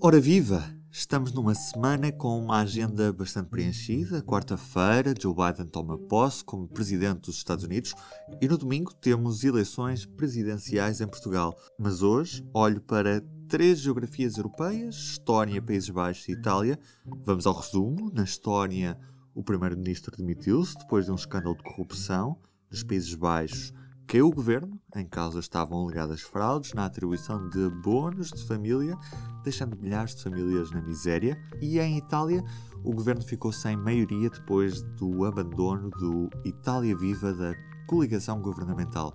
[0.00, 0.64] Ora viva!
[0.92, 4.22] Estamos numa semana com uma agenda bastante preenchida.
[4.22, 7.92] Quarta-feira, Joe Biden toma posse como presidente dos Estados Unidos
[8.40, 11.56] e no domingo temos eleições presidenciais em Portugal.
[11.76, 16.78] Mas hoje olho para três geografias europeias: Estónia, Países Baixos e Itália.
[17.24, 18.08] Vamos ao resumo.
[18.14, 18.96] Na Estónia,
[19.34, 22.38] o primeiro-ministro demitiu-se depois de um escândalo de corrupção.
[22.70, 23.72] Nos Países Baixos,
[24.10, 24.80] caiu o governo.
[24.96, 28.98] Em causa estavam alegadas fraudes na atribuição de bônus de família,
[29.44, 31.40] deixando milhares de famílias na miséria.
[31.60, 32.42] E em Itália,
[32.84, 37.54] o governo ficou sem maioria depois do abandono do Itália Viva da
[37.86, 39.14] coligação governamental.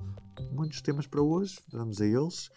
[0.54, 2.50] Muitos temas para hoje, vamos a eles.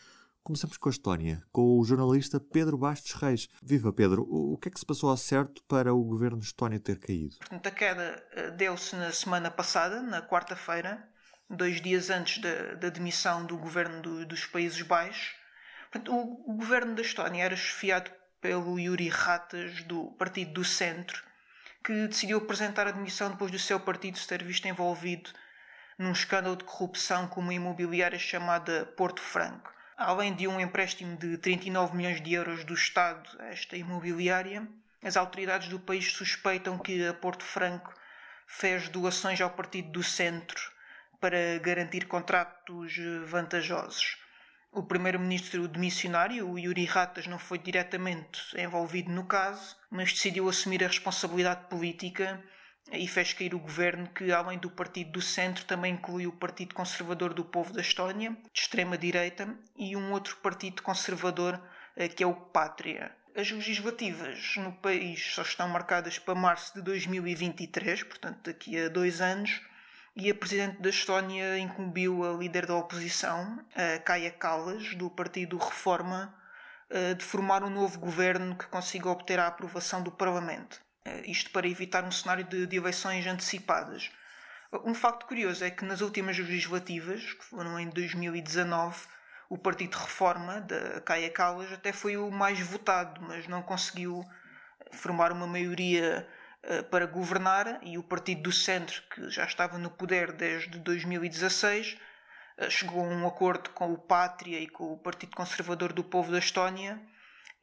[0.45, 3.49] Começamos com a Estónia, com o jornalista Pedro Bastos Reis.
[3.61, 6.79] Viva Pedro, o que é que se passou ao certo para o governo de Estónia
[6.79, 7.35] ter caído?
[7.51, 11.07] A queda eh, deu-se na semana passada, na quarta-feira,
[11.49, 15.35] dois dias antes da, da demissão do governo do, dos Países Baixos.
[15.91, 21.23] Portanto, o, o, governo da Estónia era chefiado pelo Yuri Ratas, do Partido do Centro,
[21.83, 25.31] que decidiu apresentar a demissão depois do seu partido se ter visto envolvido
[25.99, 29.73] num escândalo de corrupção com uma imobiliária chamada Porto Franco.
[29.97, 34.69] Além de um empréstimo de 39 milhões de euros do Estado a esta imobiliária,
[35.03, 37.93] as autoridades do país suspeitam que a Porto Franco
[38.47, 40.78] fez doações ao Partido do Centro
[41.21, 44.17] para garantir contratos vantajosos.
[44.71, 50.85] O primeiro-ministro demissionário, o Yuri Ratas, não foi diretamente envolvido no caso, mas decidiu assumir
[50.85, 52.43] a responsabilidade política
[52.93, 56.75] e fez cair o governo, que, além do Partido do Centro, também inclui o Partido
[56.75, 61.61] Conservador do Povo da Estónia, de extrema-direita, e um outro partido conservador,
[61.97, 63.15] eh, que é o Pátria.
[63.35, 69.21] As legislativas no país só estão marcadas para março de 2023, portanto, daqui a dois
[69.21, 69.61] anos
[70.19, 75.57] e a presidente da Estónia incumbiu a líder da oposição, a Kaja Kallas, do partido
[75.57, 76.35] Reforma,
[76.91, 80.81] eh, de formar um novo governo que consiga obter a aprovação do Parlamento.
[81.05, 84.11] Eh, isto para evitar um cenário de, de eleições antecipadas.
[84.85, 89.07] Um facto curioso é que nas últimas legislativas, que foram em 2019,
[89.49, 94.25] o Partido Reforma, da Kaja Kallas, até foi o mais votado, mas não conseguiu
[94.91, 96.38] formar uma maioria eh,
[96.91, 101.97] para governar e o Partido do Centro, que já estava no poder desde 2016,
[102.59, 106.33] eh, chegou a um acordo com o Pátria e com o Partido Conservador do Povo
[106.33, 107.01] da Estónia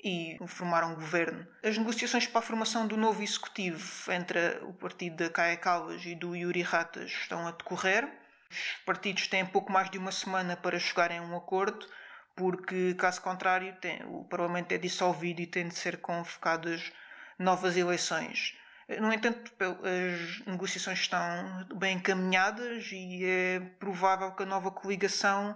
[0.03, 1.45] e formaram um governo.
[1.63, 6.15] As negociações para a formação do novo executivo entre o partido da Caia Calvas e
[6.15, 8.07] do Yuri Ratas estão a decorrer.
[8.49, 11.85] Os partidos têm pouco mais de uma semana para chegarem a um acordo,
[12.35, 16.91] porque, caso contrário, tem, o Parlamento é dissolvido e têm de ser convocadas
[17.39, 18.55] novas eleições.
[18.87, 21.19] No entanto, as negociações estão
[21.75, 25.55] bem encaminhadas e é provável que a nova coligação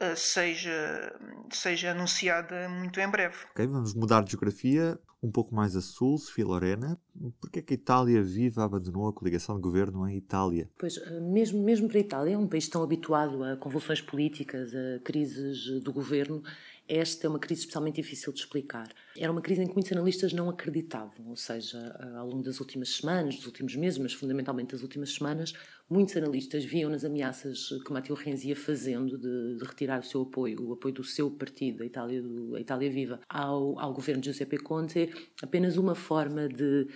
[0.00, 1.12] eh, seja,
[1.50, 3.36] seja anunciada muito em breve.
[3.50, 6.96] Ok, vamos mudar de geografia um pouco mais a sul, Sofia Lorena.
[7.40, 10.70] Por que é que a Itália viva abandonou a coligação de governo em Itália?
[10.78, 14.72] Pois, eh, mesmo, mesmo para a Itália, é um país tão habituado a convulsões políticas,
[14.72, 16.44] a crises do governo,
[16.88, 18.88] esta é uma crise especialmente difícil de explicar.
[19.16, 21.78] Era uma crise em que muitos analistas não acreditavam, ou seja,
[22.16, 25.52] ao longo das últimas semanas, dos últimos meses, mas fundamentalmente das últimas semanas,
[25.88, 30.22] muitos analistas viam nas ameaças que Matteo Renzi ia fazendo de, de, retirar o seu
[30.22, 34.22] apoio, o apoio do seu partido, a Itália, do, a Itália Viva, ao, ao governo
[34.22, 35.10] de Giuseppe Conte,
[35.42, 36.88] apenas uma forma de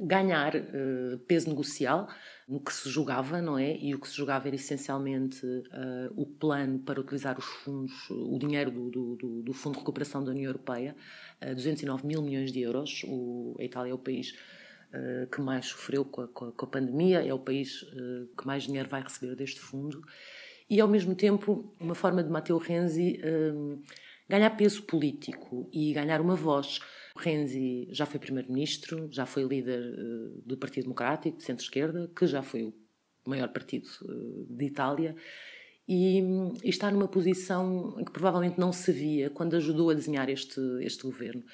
[0.00, 2.08] ganhar uh, peso negocial
[2.48, 3.76] no que se julgava, não é?
[3.76, 8.38] E o que se julgava era essencialmente uh, o plano para utilizar os fundos, o
[8.38, 10.96] dinheiro do, do, do Fundo de Recuperação da União Europeia,
[11.42, 13.02] uh, 209 mil milhões de euros.
[13.06, 14.32] O, a Itália é o país
[14.92, 17.84] uh, que mais sofreu com a, com a pandemia, é o país
[18.38, 20.02] que mais dinheiro vai receber deste fundo.
[20.68, 23.20] E, ao mesmo tempo, uma forma de Matteo Renzi
[24.28, 26.80] ganhar peso político e ganhar uma voz
[27.16, 32.42] Renzi já foi primeiro-ministro, já foi líder uh, do Partido Democrático, de centro-esquerda, que já
[32.42, 32.74] foi o
[33.26, 35.16] maior partido uh, de Itália,
[35.88, 40.60] e, e, está numa posição que provavelmente não se via quando ajudou a desenhar este,
[40.80, 41.44] este governo.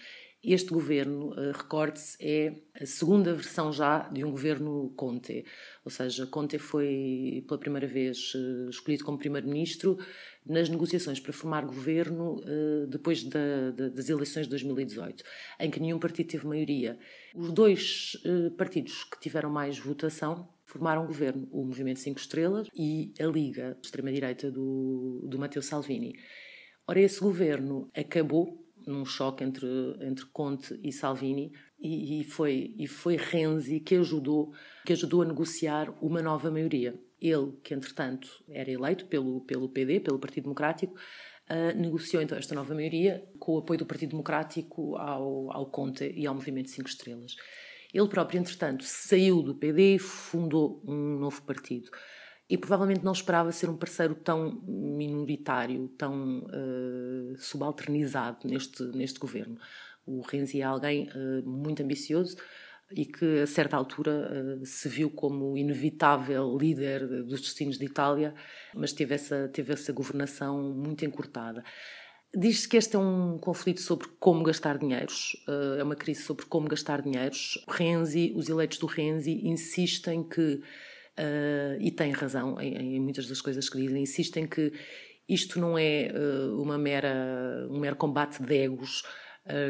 [0.44, 5.44] Este governo, uh, recorde-se, é a segunda versão já de um governo Conte.
[5.84, 9.96] Ou seja, Conte foi pela primeira vez uh, escolhido como primeiro-ministro
[10.44, 15.22] nas negociações para formar governo uh, depois da, da, das eleições de 2018,
[15.60, 16.98] em que nenhum partido teve maioria.
[17.36, 18.16] Os dois
[18.58, 24.50] partidos que tiveram mais votação formaram governo, o Movimento Cinco Estrelas e a Liga, extrema-direita
[24.50, 26.14] do, do Matteo Salvini.
[26.86, 29.66] Ora, esse governo acabou num choque entre,
[30.00, 34.52] entre Conte e Salvini, e, e, foi, e foi Renzi que ajudou,
[34.86, 36.94] que ajudou a negociar uma nova maioria.
[37.20, 42.54] Ele, que entretanto era eleito pelo, pelo PD, pelo Partido Democrático, uh, negociou então esta
[42.54, 46.88] nova maioria com o apoio do Partido Democrático ao, ao Conte e ao Movimento Cinco
[46.88, 47.36] Estrelas.
[47.92, 51.90] Ele próprio, entretanto, saiu do PD e fundou um novo partido.
[52.48, 59.56] E provavelmente não esperava ser um parceiro tão minoritário, tão uh, subalternizado neste, neste governo.
[60.04, 62.36] O Renzi é alguém uh, muito ambicioso
[62.90, 68.34] e que, a certa altura, uh, se viu como inevitável líder dos destinos de Itália,
[68.74, 71.64] mas teve essa, teve essa governação muito encurtada.
[72.34, 75.36] Diz-se que este é um conflito sobre como gastar dinheiros,
[75.78, 77.62] é uma crise sobre como gastar dinheiros.
[77.68, 80.62] Renzi, os eleitos do Renzi insistem que,
[81.18, 84.72] uh, e têm razão em, em, muitas das coisas que dizem, insistem que
[85.28, 89.02] isto não é uh, uma mera, um mero combate de egos,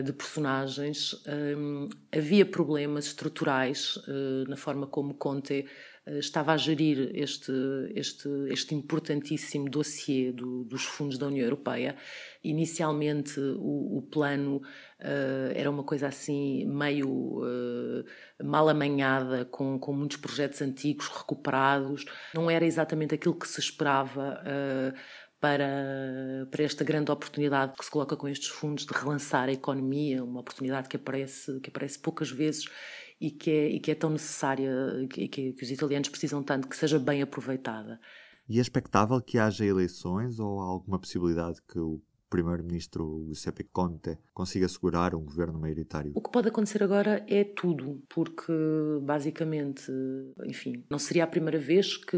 [0.05, 1.15] de personagens.
[1.27, 3.99] Um, havia problemas estruturais
[4.47, 5.65] na forma como Conte
[6.06, 7.52] estava a gerir este,
[7.94, 11.96] este, este importantíssimo dossiê do, dos fundos da União Europeia.
[12.43, 18.04] Inicialmente, o, o plano uh, era uma coisa assim meio uh,
[18.43, 22.05] mal amanhada, com, com muitos projetos antigos recuperados.
[22.34, 24.43] Não era exatamente aquilo que se esperava.
[24.43, 29.52] Uh, para, para esta grande oportunidade que se coloca com estes fundos de relançar a
[29.52, 32.66] economia, uma oportunidade que aparece, que aparece poucas vezes
[33.22, 34.72] e que é, e que é tão necessária,
[35.08, 38.00] que, que, que os italianos precisam tanto, que seja bem aproveitada.
[38.48, 44.19] E é expectável que haja eleições ou há alguma possibilidade que o primeiro-ministro Giuseppe Conte
[44.34, 46.12] consiga assegurar um governo maioritário?
[46.14, 48.52] O que pode acontecer agora é tudo, porque
[49.02, 49.92] basicamente,
[50.44, 52.16] enfim, não seria a primeira vez que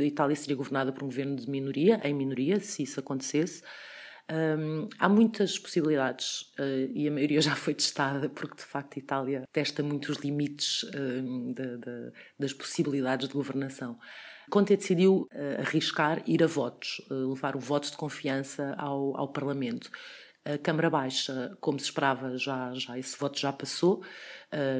[0.00, 3.62] a Itália seria governada por um governo de minoria, em minoria, se isso acontecesse.
[4.28, 8.98] Um, há muitas possibilidades uh, e a maioria já foi testada, porque de facto a
[8.98, 13.98] Itália testa muito os limites um, de, de, das possibilidades de governação.
[14.50, 19.28] Conte decidiu uh, arriscar ir a votos, uh, levar o voto de confiança ao, ao
[19.28, 19.90] Parlamento.
[20.44, 24.04] A Câmara Baixa, como se esperava, já, já esse voto já passou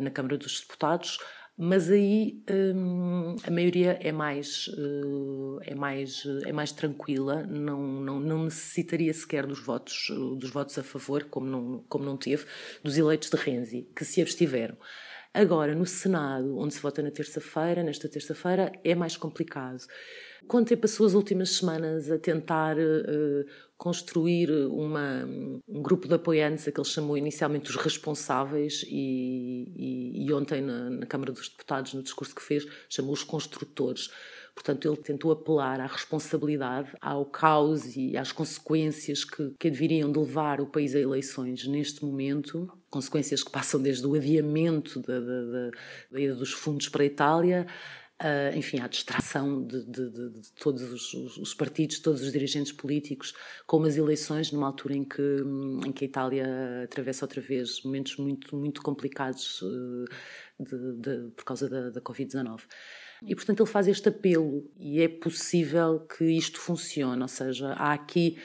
[0.00, 1.18] na Câmara dos Deputados
[1.58, 8.20] mas aí hum, a maioria é mais uh, é mais é mais tranquila não, não
[8.20, 10.08] não necessitaria sequer dos votos
[10.38, 12.44] dos votos a favor como não como não teve
[12.82, 14.76] dos eleitos de Renzi que se abstiveram
[15.40, 19.84] agora no Senado onde se vota na terça-feira nesta terça-feira é mais complicado
[20.46, 23.44] Conte passou as últimas semanas a tentar uh,
[23.76, 25.24] construir uma,
[25.68, 30.62] um grupo de apoiantes, a que ele chamou inicialmente os responsáveis, e, e, e ontem
[30.62, 34.08] na, na, Câmara dos Deputados, no discurso que fez, chamou os construtores.
[34.56, 40.18] Portanto, ele tentou apelar à responsabilidade, ao caos e às consequências que, que deveriam de
[40.18, 45.42] levar o país a eleições neste momento, consequências que passam desde o adiamento da, da,
[45.44, 45.70] da,
[46.10, 47.66] da ida dos fundos para a Itália
[48.18, 52.72] Uh, enfim, à distração de, de, de, de todos os, os, partidos, todos os dirigentes
[52.72, 53.34] políticos,
[53.66, 55.20] com umas eleições numa altura em que,
[55.86, 56.46] em que a Itália
[56.84, 60.06] atravessa outra vez momentos muito, muito complicados uh,
[61.36, 62.62] por causa da, da Covid-19.
[63.24, 67.92] E, portanto, ele faz este apelo e é possível que isto funcione, ou seja, há
[67.92, 68.38] aqui.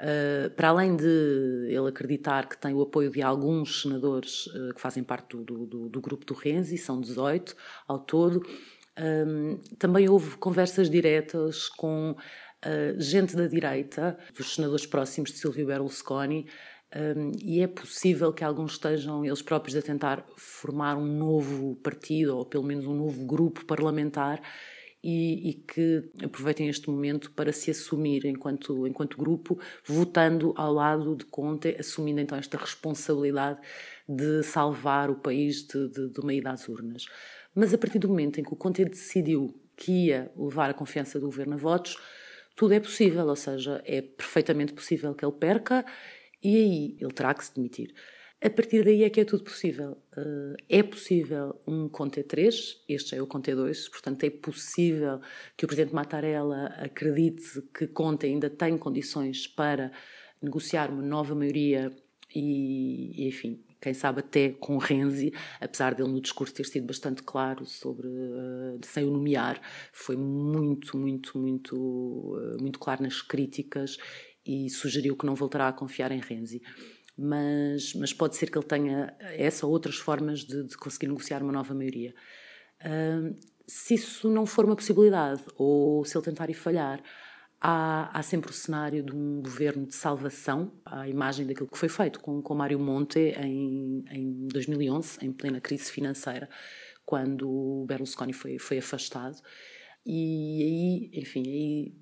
[0.00, 4.80] Uh, para além de ele acreditar que tem o apoio de alguns senadores uh, que
[4.80, 7.56] fazem parte do, do, do, grupo do Renzi, são 18
[7.88, 8.40] ao todo,
[8.98, 15.66] um, também houve conversas diretas com uh, gente da direita, dos senadores próximos de Silvio
[15.66, 16.46] Berlusconi,
[16.96, 22.36] um, e é possível que alguns estejam eles próprios a tentar formar um novo partido,
[22.36, 24.40] ou pelo menos um novo grupo parlamentar,
[25.02, 31.14] e, e, que aproveitem este momento para se assumir enquanto, enquanto grupo, votando ao lado
[31.14, 33.60] de Conte, assumindo então esta responsabilidade
[34.08, 37.04] de salvar o país de, de, de uma ida às urnas.
[37.54, 41.20] Mas a partir do momento em que o Conte decidiu que ia levar a confiança
[41.20, 41.96] do governo a votos,
[42.56, 45.84] tudo é possível, ou seja, é perfeitamente possível que ele perca
[46.42, 47.94] e aí ele terá que se demitir.
[48.40, 49.98] A partir daí é que é tudo possível.
[50.16, 55.20] Uh, é possível um Conte 3, este é o Conte 2, portanto é possível
[55.56, 59.90] que o Presidente Mattarella acredite que Conte ainda tem condições para
[60.40, 61.90] negociar uma nova maioria
[62.32, 67.64] e enfim, quem sabe até com Renzi, apesar dele no discurso ter sido bastante claro
[67.64, 69.60] sobre, uh, sem o nomear,
[69.92, 73.96] foi muito, muito, muito, uh, muito claro nas críticas
[74.48, 76.62] e sugeriu que não voltará a confiar em Renzi.
[77.16, 81.42] Mas, mas pode ser que ele tenha essa ou outras formas de, de conseguir negociar
[81.42, 82.14] uma nova maioria.
[82.80, 83.36] Uh,
[83.66, 87.02] se isso não for uma possibilidade, ou se ele tentar e falhar,
[87.60, 91.88] Há, há, sempre o cenário de um governo de salvação, à imagem daquilo que foi
[91.88, 96.48] feito com, com Mário Monte em, em 2011, em plena crise financeira,
[97.04, 99.42] quando Berlusconi foi, foi afastado.
[100.06, 101.94] E aí, enfim, aí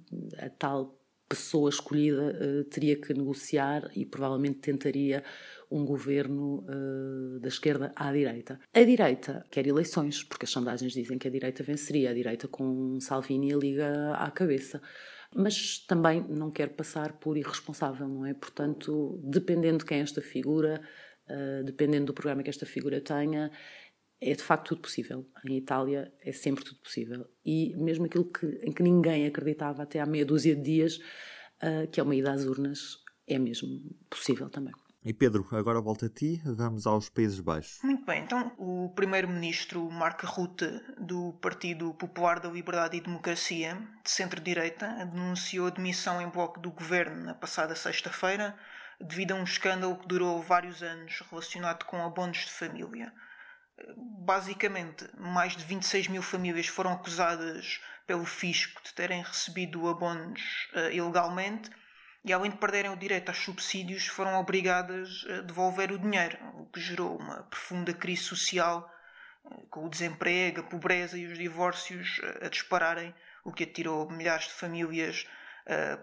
[0.46, 0.95] a tal
[1.28, 5.22] pessoa escolhida uh, teria que negociar e provavelmente tentaria
[5.70, 8.60] um governo uh, da esquerda à direita.
[8.72, 12.98] A direita quer eleições, porque as sondagens dizem que a direita venceria, a direita com
[13.00, 14.80] Salvini a liga à cabeça.
[15.34, 18.32] Mas também não quer passar por irresponsável, não é?
[18.32, 20.80] Portanto, dependendo de quem é esta figura,
[21.28, 23.50] uh, dependendo do programa que esta figura tenha,
[24.20, 25.26] é de facto tudo possível.
[25.44, 27.26] Em Itália é sempre tudo possível.
[27.44, 31.86] E mesmo aquilo que, em que ninguém acreditava até há meia dúzia de dias, uh,
[31.90, 33.68] que é uma ida às urnas, é mesmo
[34.08, 34.72] possível também.
[35.04, 37.78] E Pedro, agora volta a ti, vamos aos Países Baixos.
[37.84, 40.68] Muito bem, então o primeiro-ministro Mark Rutte,
[40.98, 46.72] do Partido Popular da Liberdade e Democracia, de centro-direita, denunciou a demissão em bloco do
[46.72, 48.56] governo na passada sexta-feira,
[49.00, 53.12] devido a um escândalo que durou vários anos relacionado com abonos de família.
[53.96, 60.90] Basicamente, mais de 26 mil famílias foram acusadas pelo fisco de terem recebido abonos uh,
[60.90, 61.70] ilegalmente
[62.24, 66.66] e, além de perderem o direito aos subsídios, foram obrigadas a devolver o dinheiro, o
[66.66, 68.90] que gerou uma profunda crise social,
[69.44, 73.14] eh, com o desemprego, a pobreza e os divórcios eh, a dispararem,
[73.44, 75.24] o que atirou milhares de famílias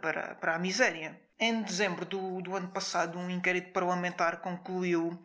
[0.01, 1.19] para, para a miséria.
[1.37, 5.21] Em dezembro do, do ano passado, um inquérito parlamentar concluiu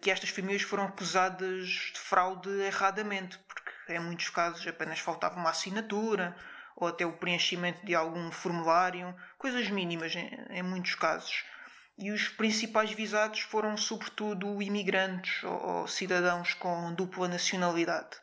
[0.00, 5.50] que estas famílias foram acusadas de fraude erradamente, porque em muitos casos apenas faltava uma
[5.50, 6.36] assinatura
[6.76, 11.44] ou até o preenchimento de algum formulário, coisas mínimas em, em muitos casos.
[11.98, 18.16] E os principais visados foram, sobretudo, imigrantes ou, ou cidadãos com dupla nacionalidade.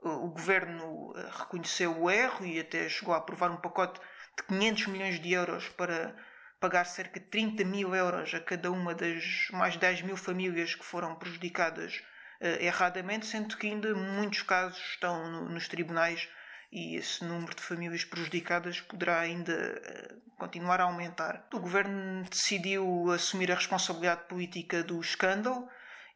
[0.00, 4.00] O, o governo eh, reconheceu o erro e até chegou a aprovar um pacote
[4.36, 6.14] de 500 milhões de euros para
[6.60, 10.84] pagar cerca de 30 mil euros a cada uma das mais 10 mil famílias que
[10.84, 12.02] foram prejudicadas
[12.40, 16.28] uh, erradamente, sendo que ainda muitos casos estão no, nos tribunais
[16.70, 21.48] e esse número de famílias prejudicadas poderá ainda eh, continuar a aumentar.
[21.50, 25.66] O governo decidiu assumir a responsabilidade política do escândalo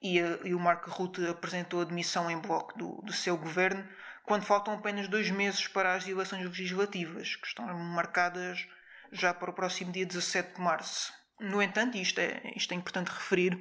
[0.02, 3.82] e, e o Marco Rutte apresentou a demissão em bloco do, do seu governo
[4.24, 8.66] quando faltam apenas dois meses para as eleições legislativas, que estão marcadas
[9.12, 11.12] já para o próximo dia 17 de março.
[11.38, 13.58] No entanto, isto é, isto é importante referir,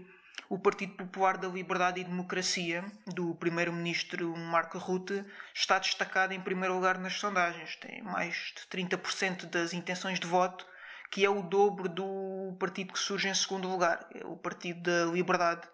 [0.50, 6.76] o Partido Popular da Liberdade e Democracia, do primeiro-ministro Marco Rutte, está destacado em primeiro
[6.76, 7.78] lugar nas sondagens.
[7.78, 10.66] Tem mais de 30% das intenções de voto,
[11.10, 15.12] que é o dobro do partido que surge em segundo lugar, é o Partido da
[15.12, 15.68] Liberdade,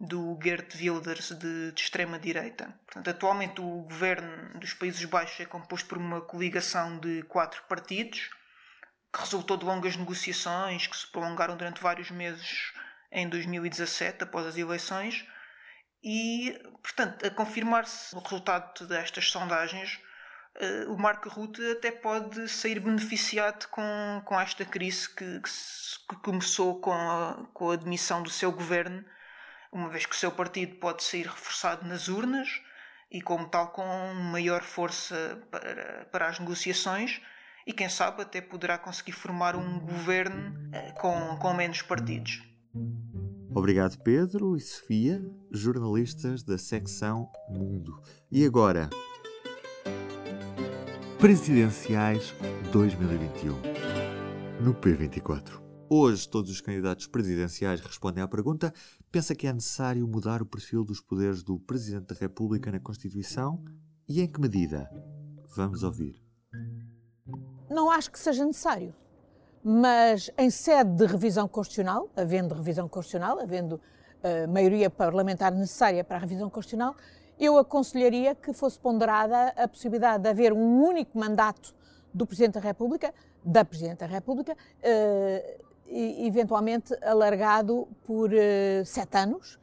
[0.00, 2.74] do Geert Wilders, de, de extrema-direita.
[2.86, 8.30] Portanto, atualmente o governo dos Países Baixos é composto por uma coligação de quatro partidos,
[9.18, 12.72] resultou de longas negociações que se prolongaram durante vários meses
[13.10, 15.24] em 2017, após as eleições,
[16.02, 20.00] e, portanto, a confirmar-se o resultado destas sondagens,
[20.60, 26.80] uh, o Marco Rutte até pode sair beneficiado com, com esta crise que, que, começou
[26.80, 29.04] com a, com a demissão do seu governo,
[29.72, 32.60] uma vez que o seu partido pode sair reforçado nas urnas
[33.10, 37.22] e, como tal, com maior força para, para as negociações
[37.66, 42.42] e, quem sabe, até poderá conseguir formar um governo uh, com, com menos partidos.
[43.54, 48.02] Obrigado, Pedro e Sofia, jornalistas da secção Mundo.
[48.30, 48.90] E agora?
[51.18, 52.34] Presidenciais
[52.72, 53.54] 2021.
[54.60, 55.62] No P24.
[55.88, 58.74] Hoje, todos os candidatos presidenciais respondem à pergunta:
[59.12, 63.64] pensa que é necessário mudar o perfil dos poderes do Presidente da República na Constituição?
[64.08, 64.90] E em que medida?
[65.54, 66.23] Vamos ouvir.
[67.74, 68.94] Não acho que seja necessário.
[69.64, 76.18] Mas em sede de revisão constitucional, havendo revisão constitucional, havendo uh, maioria parlamentar necessária para
[76.18, 76.94] a revisão constitucional,
[77.36, 81.74] eu aconselharia que fosse ponderada a possibilidade de haver um único mandato
[82.12, 83.12] do Presidente da República,
[83.44, 89.58] da Presidente da República, uh, eventualmente alargado por uh, sete anos,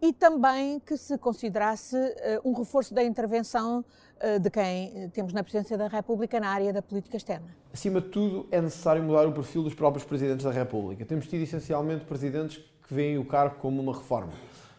[0.00, 1.96] e também que se considerasse
[2.44, 3.84] um reforço da intervenção
[4.18, 7.46] eh, de quem eh, temos na Presidência da República na área da política externa.
[7.72, 11.04] Acima de tudo, é necessário mudar o perfil dos próprios Presidentes da República.
[11.04, 14.32] Temos tido essencialmente Presidentes que veem o cargo como uma reforma.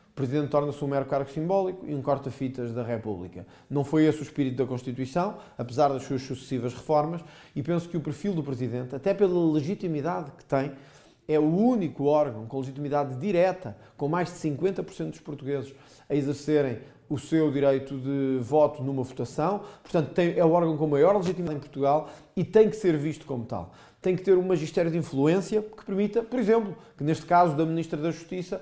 [0.09, 3.45] O Presidente torna-se um mero cargo simbólico e um corta-fitas da República.
[3.69, 7.23] Não foi esse o espírito da Constituição, apesar das suas sucessivas reformas,
[7.55, 10.71] e penso que o perfil do Presidente, até pela legitimidade que tem,
[11.27, 15.73] é o único órgão com legitimidade direta, com mais de 50% dos portugueses
[16.09, 16.79] a exercerem
[17.09, 21.57] o seu direito de voto numa votação, portanto, tem, é o órgão com maior legitimidade
[21.57, 23.73] em Portugal e tem que ser visto como tal.
[24.01, 27.65] Tem que ter um magistério de influência que permita, por exemplo, que neste caso da
[27.65, 28.61] Ministra da Justiça,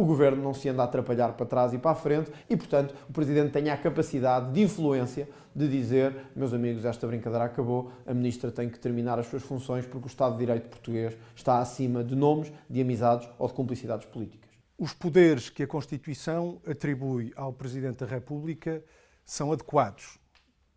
[0.00, 2.94] o governo não se anda a atrapalhar para trás e para a frente e, portanto,
[3.06, 8.14] o presidente tenha a capacidade de influência de dizer: meus amigos, esta brincadeira acabou, a
[8.14, 12.02] ministra tem que terminar as suas funções porque o Estado de Direito português está acima
[12.02, 14.48] de nomes, de amizades ou de cumplicidades políticas.
[14.78, 18.82] Os poderes que a Constituição atribui ao Presidente da República
[19.26, 20.18] são adequados.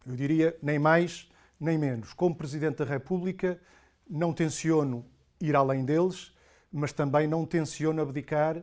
[0.05, 2.11] Eu diria nem mais nem menos.
[2.11, 3.57] Como Presidente da República,
[4.09, 5.05] não tenciono
[5.39, 6.33] ir além deles,
[6.69, 8.61] mas também não tenciono abdicar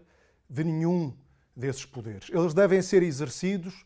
[0.50, 1.16] de nenhum
[1.54, 2.28] desses poderes.
[2.28, 3.84] Eles devem ser exercidos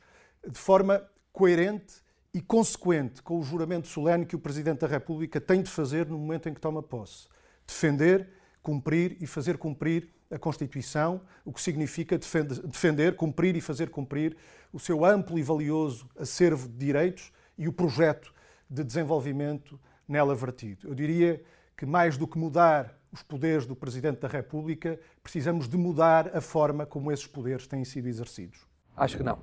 [0.48, 2.02] de forma coerente
[2.32, 6.18] e consequente com o juramento solene que o Presidente da República tem de fazer no
[6.18, 7.28] momento em que toma posse.
[7.66, 8.28] Defender,
[8.62, 14.36] cumprir e fazer cumprir a Constituição, o que significa defender, cumprir e fazer cumprir
[14.72, 18.32] o seu amplo e valioso acervo de direitos e o projeto
[18.68, 19.78] de desenvolvimento
[20.08, 20.88] nela vertido.
[20.88, 21.42] Eu diria
[21.76, 26.40] que mais do que mudar os poderes do Presidente da República, precisamos de mudar a
[26.40, 28.66] forma como esses poderes têm sido exercidos.
[28.96, 29.38] Acho que não.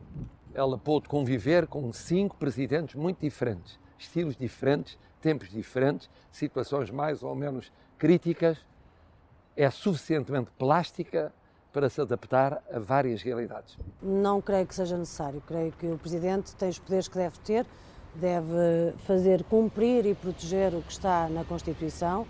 [0.54, 7.34] Ela pôde conviver com cinco presidentes muito diferentes, estilos diferentes, tempos diferentes, situações mais ou
[7.34, 8.58] menos críticas.
[9.56, 11.34] É suficientemente plástica
[11.72, 13.78] para se adaptar a várias realidades.
[14.02, 15.42] Não creio que seja necessário.
[15.48, 17.66] Creio que o Presidente tem os poderes que deve ter,
[18.16, 22.28] deve fazer cumprir e proteger o que está na Constituição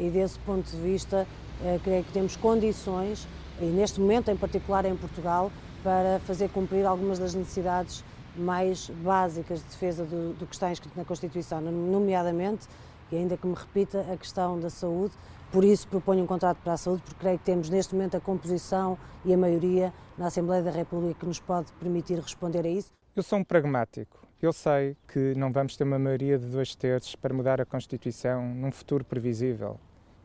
[0.00, 1.26] e desse ponto de vista
[1.62, 3.26] eh, creio que temos condições,
[3.60, 5.50] e neste momento em particular em Portugal,
[5.82, 8.04] para fazer cumprir algumas das necessidades
[8.36, 12.66] mais básicas de defesa do, do que está inscrito na Constituição, nomeadamente,
[13.12, 15.12] e ainda que me repita, a questão da saúde.
[15.54, 18.20] Por isso proponho um contrato para a saúde, porque creio que temos neste momento a
[18.20, 22.90] composição e a maioria na Assembleia da República que nos pode permitir responder a isso.
[23.14, 24.18] Eu sou um pragmático.
[24.42, 28.44] Eu sei que não vamos ter uma maioria de dois terços para mudar a Constituição
[28.52, 29.78] num futuro previsível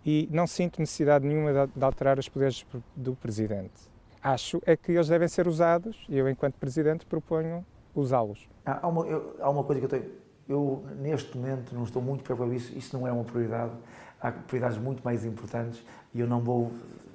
[0.03, 3.88] e não sinto necessidade nenhuma de alterar os poderes do Presidente.
[4.24, 8.50] Acho é que eles devem ser usados e eu, enquanto Presidente, proponho usá-los.
[8.65, 10.12] Há uma, eu, há uma coisa que eu tenho.
[10.48, 12.75] Eu, neste momento, não estou muito preocupado com isso.
[12.75, 13.74] Isso não é uma prioridade.
[14.21, 15.83] Há prioridades muito mais importantes
[16.13, 16.71] e eu não vou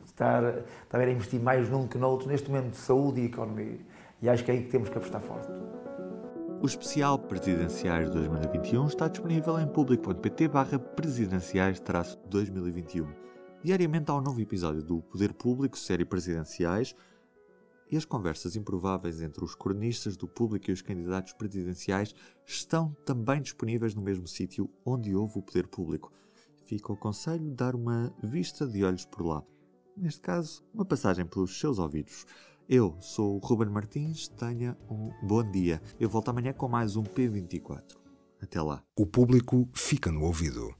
[0.07, 0.43] estar,
[0.85, 2.27] estar a investir mais num que no outro.
[2.29, 3.79] Neste momento, de saúde e economia.
[4.23, 5.49] E acho que é aí que temos que apostar forte.
[6.63, 13.07] O especial Presidenciais 2021 está disponível em público.pt barra presidenciais-2021.
[13.63, 16.97] Diariamente há um novo episódio do Poder Público, série Presidenciais,
[17.91, 22.15] e as conversas improváveis entre os cronistas do público e os candidatos presidenciais
[22.47, 26.11] estão também disponíveis no mesmo sítio onde houve o Poder Público.
[26.67, 29.43] Fica o conselho de dar uma vista de olhos por lá.
[29.97, 32.25] Neste caso, uma passagem pelos seus ouvidos.
[32.69, 35.83] Eu sou o Ruben Martins, tenha um bom dia.
[36.01, 37.83] Eu volto amanhã com mais um P24.
[38.41, 38.83] Até lá.
[38.97, 40.73] O público fica no ouvido.